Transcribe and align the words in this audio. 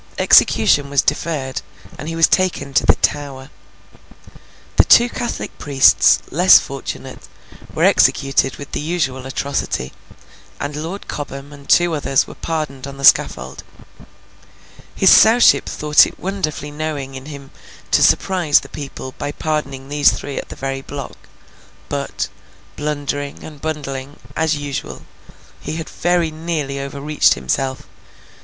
Execution 0.17 0.89
was 0.89 1.03
deferred, 1.03 1.61
and 1.95 2.07
he 2.09 2.15
was 2.15 2.27
taken 2.27 2.73
to 2.73 2.87
the 2.87 2.95
Tower. 2.95 3.51
The 4.77 4.83
two 4.83 5.07
Catholic 5.09 5.55
priests, 5.59 6.17
less 6.31 6.57
fortunate, 6.57 7.27
were 7.75 7.83
executed 7.83 8.55
with 8.55 8.71
the 8.71 8.79
usual 8.79 9.27
atrocity; 9.27 9.93
and 10.59 10.75
Lord 10.75 11.07
Cobham 11.07 11.53
and 11.53 11.69
two 11.69 11.93
others 11.93 12.25
were 12.25 12.33
pardoned 12.33 12.87
on 12.87 12.97
the 12.97 13.03
scaffold. 13.05 13.63
His 14.95 15.11
Sowship 15.11 15.67
thought 15.69 16.07
it 16.07 16.17
wonderfully 16.19 16.71
knowing 16.71 17.13
in 17.13 17.27
him 17.27 17.51
to 17.91 18.01
surprise 18.01 18.61
the 18.61 18.69
people 18.69 19.13
by 19.19 19.31
pardoning 19.31 19.87
these 19.87 20.09
three 20.11 20.39
at 20.39 20.49
the 20.49 20.55
very 20.55 20.81
block; 20.81 21.15
but, 21.89 22.27
blundering, 22.75 23.43
and 23.43 23.61
bungling, 23.61 24.17
as 24.35 24.55
usual, 24.57 25.03
he 25.59 25.75
had 25.75 25.87
very 25.89 26.31
nearly 26.31 26.79
overreached 26.79 27.35
himself. 27.35 27.83